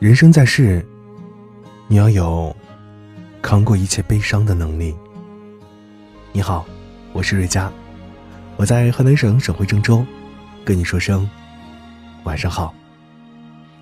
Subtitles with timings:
[0.00, 0.82] 人生在世，
[1.86, 2.56] 你要有
[3.42, 4.96] 扛过一切悲伤的能力。
[6.32, 6.64] 你好，
[7.12, 7.70] 我是瑞佳，
[8.56, 10.02] 我在河南省省会郑州，
[10.64, 11.28] 跟你说声
[12.24, 12.72] 晚上好。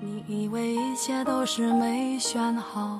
[0.00, 2.98] 你以为一切都是没选好，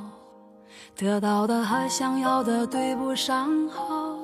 [0.95, 4.17] 得到的和想要的对不上号。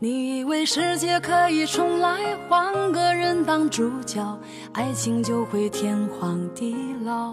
[0.00, 4.36] 你以为世界可以重来，换个人当主角，
[4.72, 7.32] 爱情就会天荒地老。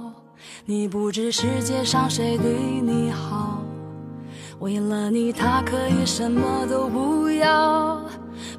[0.66, 3.64] 你不知世界上谁对你好，
[4.59, 8.02] 为了你他可以什么都不要。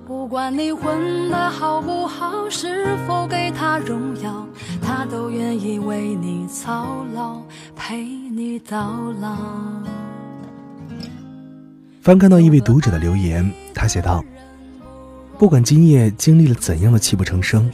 [0.06, 4.46] 不管你混的好不好，是否给他荣耀，
[4.80, 7.42] 他都愿意为你操劳，
[7.76, 9.36] 陪你到老。
[12.00, 14.24] 翻看到一位读者的留言，他写道
[15.38, 17.70] ：“不管今夜经历了怎样的泣不成声，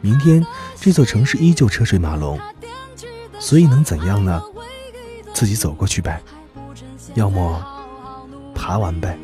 [0.00, 0.44] 明天
[0.76, 2.38] 这座城市依旧车水马龙。”
[3.42, 4.40] 所以能怎样呢？
[5.34, 6.22] 自己走过去呗，
[7.14, 7.60] 要么
[8.54, 9.18] 爬完呗。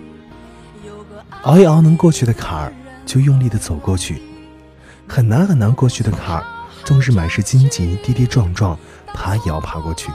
[1.43, 2.73] 熬一熬能过去的坎儿，
[3.07, 4.17] 就用力的走过去；
[5.07, 6.45] 很难很难过去的坎儿，
[6.85, 8.77] 纵是满是荆棘，跌跌撞撞，
[9.15, 10.11] 爬也要爬过去。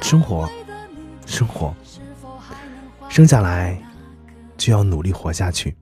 [0.00, 0.48] 生活，
[1.26, 1.74] 生活，
[3.10, 3.78] 生下来
[4.56, 5.76] 就要努力活下去。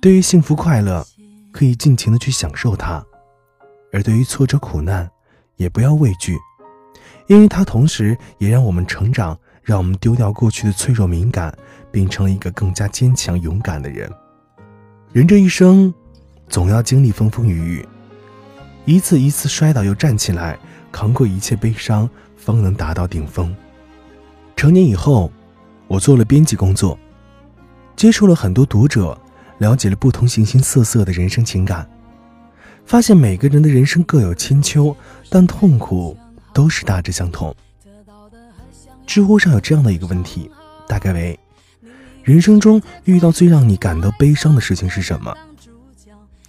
[0.00, 1.06] 对于幸福快乐，
[1.52, 3.04] 可以尽情的去享受它；
[3.92, 5.10] 而对于挫折苦难，
[5.56, 6.36] 也不要畏惧，
[7.26, 11.56] 因为它同时也让我们成长，让我们丢掉过去的脆弱敏感，
[11.90, 14.10] 变成了一个更加坚强勇敢的人。
[15.12, 15.92] 人这一生，
[16.48, 17.88] 总要经历风风雨雨，
[18.84, 20.58] 一次一次摔倒又站起来，
[20.90, 23.54] 扛过一切悲伤，方能达到顶峰。
[24.56, 25.30] 成年以后，
[25.86, 26.98] 我做了编辑工作，
[27.94, 29.16] 接触了很多读者，
[29.58, 31.88] 了解了不同形形色色的人生情感。
[32.86, 34.94] 发现每个人的人生各有千秋，
[35.28, 36.16] 但痛苦
[36.52, 37.54] 都是大致相同。
[39.06, 40.50] 知乎上有这样的一个问题，
[40.86, 41.38] 大概为：
[42.22, 45.34] 人生中遇到最让你感到悲伤的事情是什么？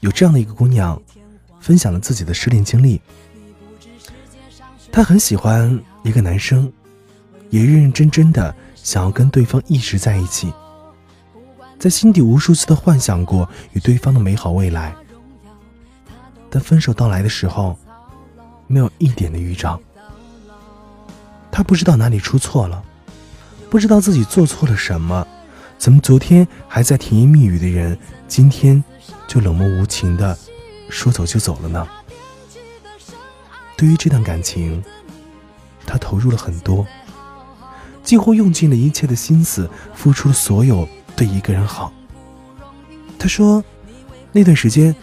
[0.01, 1.01] 有这样的一个姑娘，
[1.59, 3.01] 分享了自己的失恋经历。
[4.91, 6.71] 她很喜欢一个男生，
[7.49, 10.53] 也认认真真的想要跟对方一直在一起，
[11.79, 14.95] 在心底无数次的幻想过与对方的美好未来。
[16.55, 17.77] 但分手到来的时候，
[18.65, 19.77] 没有一点的预兆。
[21.51, 22.81] 他不知道哪里出错了，
[23.69, 25.27] 不知道自己做错了什么，
[25.77, 27.99] 怎么昨天还在甜言蜜语的人，
[28.29, 28.81] 今天
[29.27, 30.37] 就冷漠无情的
[30.87, 31.85] 说走就走了呢？
[33.75, 34.81] 对于这段感情，
[35.85, 36.87] 他投入了很多，
[38.01, 41.91] 几乎用尽了一切的心思，付出了所有对一个人好。
[43.19, 43.61] 他说，
[44.31, 44.95] 那段时间。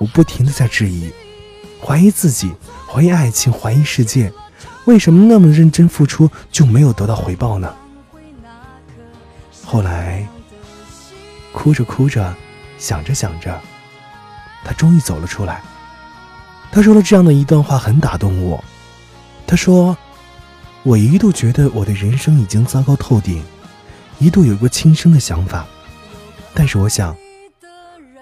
[0.00, 1.10] 我不停的在质疑，
[1.78, 2.50] 怀疑自己，
[2.88, 4.32] 怀疑爱情，怀疑世界，
[4.86, 7.70] 为什么那么认真付出就没有得到回报呢？
[9.62, 10.26] 后来，
[11.52, 12.34] 哭着哭着，
[12.78, 13.60] 想着想着，
[14.64, 15.60] 他终于走了出来。
[16.72, 18.64] 他说了这样的一段话，很打动我。
[19.46, 19.94] 他说
[20.82, 23.44] ：“我一度觉得我的人生已经糟糕透顶，
[24.18, 25.66] 一度有过轻生的想法，
[26.54, 27.14] 但是我想，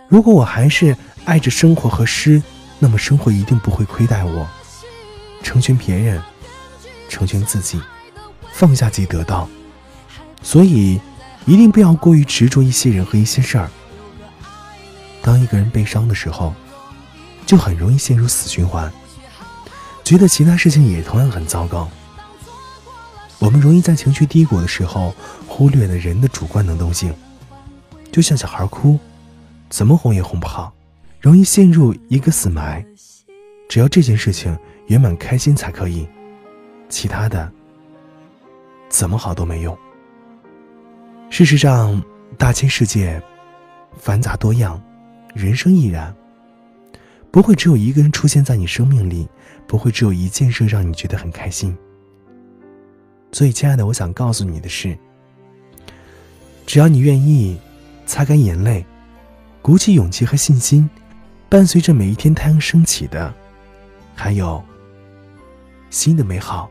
[0.09, 0.97] 如果我还是……”
[1.29, 2.43] 爱着生活和诗，
[2.79, 4.49] 那么生活一定不会亏待我。
[5.43, 6.23] 成全别人，
[7.07, 7.79] 成全自己，
[8.51, 9.47] 放下即得到。
[10.43, 10.99] 所以，
[11.45, 13.71] 一定不要过于执着一些人和一些事儿。
[15.21, 16.55] 当一个人悲伤的时候，
[17.45, 18.91] 就很容易陷入死循环，
[20.03, 21.91] 觉得其他事情也同样很糟糕。
[23.39, 25.15] 我们容易在情绪低谷的时候，
[25.47, 27.15] 忽略了人的主观能动性。
[28.11, 28.99] 就像小孩哭，
[29.69, 30.73] 怎么哄也哄不好。
[31.21, 32.85] 容易陷入一个死埋，
[33.69, 34.57] 只要这件事情
[34.87, 36.07] 圆满开心才可以，
[36.89, 37.51] 其他的
[38.89, 39.77] 怎么好都没用。
[41.29, 42.01] 事实上，
[42.37, 43.21] 大千世界
[43.97, 44.81] 繁杂多样，
[45.35, 46.15] 人生亦然，
[47.33, 49.29] 不会只有一个人出现在你生命里，
[49.67, 51.77] 不会只有一件事让你觉得很开心。
[53.33, 54.97] 所以，亲爱的，我想告诉你的是，
[56.65, 57.59] 只要你愿意，
[58.07, 58.87] 擦干眼泪，
[59.61, 60.89] 鼓起勇气和信心。
[61.51, 63.33] 伴随着每一天太阳升起的，
[64.15, 64.63] 还有
[65.89, 66.71] 新的美好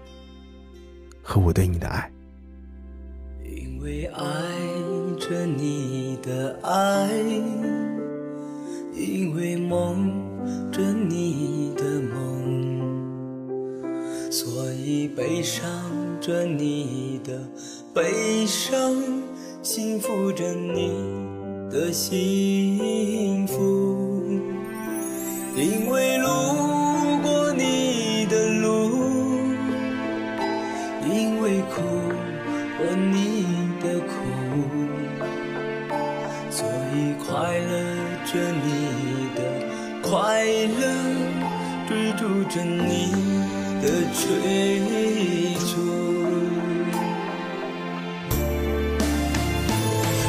[1.23, 2.11] 和我对你的爱。
[3.43, 4.23] 因为爱
[5.19, 7.09] 着你的爱，
[8.93, 10.13] 因为梦
[10.71, 11.83] 着你的
[12.13, 13.01] 梦，
[14.31, 15.67] 所以悲伤
[16.21, 17.41] 着你的
[17.95, 18.95] 悲伤，
[19.63, 20.91] 幸福着你
[21.71, 24.06] 的幸福。
[25.59, 26.27] 因为路
[27.23, 28.91] 过你的路
[31.03, 31.81] 因为苦
[32.77, 33.43] 过你
[33.81, 34.13] 的苦
[36.51, 37.73] 所以快乐
[38.23, 40.85] 着你的快乐
[41.87, 43.11] 追逐着你
[43.81, 45.81] 的追逐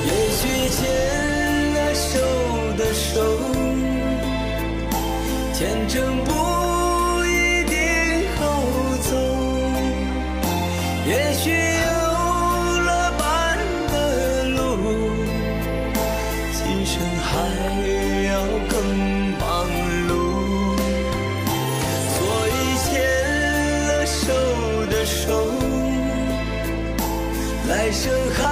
[0.06, 0.78] 也许牵
[1.74, 2.18] 了手
[2.78, 3.67] 的手
[5.88, 6.30] 前程不
[7.24, 7.74] 一定
[8.36, 8.40] 好
[9.00, 9.10] 走。
[11.06, 11.86] 也许有
[12.82, 13.58] 了伴
[13.90, 13.94] 的
[14.50, 14.58] 路，
[16.52, 17.26] 今生还
[18.26, 18.32] 要
[18.68, 18.72] 更
[19.38, 19.42] 忙
[20.08, 20.10] 碌。
[22.12, 22.18] 所
[22.50, 22.52] 以
[22.84, 22.86] 牵
[23.86, 24.20] 了手
[24.90, 25.24] 的手，
[27.66, 28.42] 来生还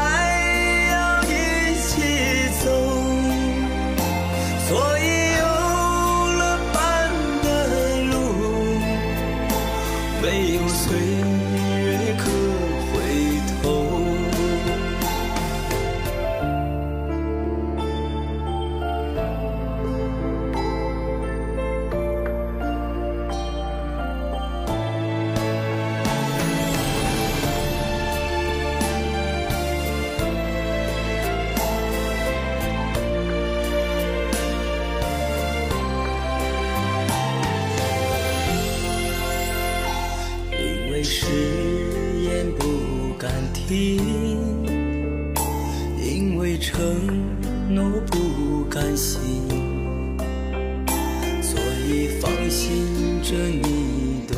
[51.43, 54.35] 所以放心着你的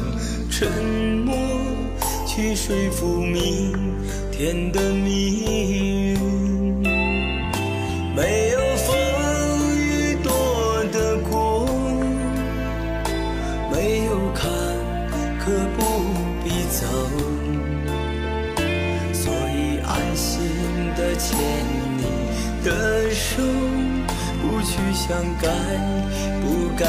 [0.50, 0.68] 沉
[1.24, 1.34] 默，
[2.26, 3.72] 去说服明
[4.30, 6.18] 天的命运。
[8.16, 8.96] 没有风
[9.76, 11.66] 雨躲得过。
[13.70, 14.50] 没有坎，
[15.38, 15.80] 可不
[16.42, 16.86] 必走，
[19.12, 20.40] 所以安心
[20.96, 21.38] 的牵
[21.96, 22.02] 你
[22.64, 23.42] 的手，
[24.40, 25.48] 不去想该
[26.40, 26.86] 不该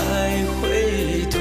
[0.61, 1.38] 回头。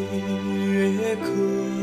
[0.00, 1.79] 明月歌